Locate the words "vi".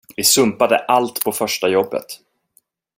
0.15-0.23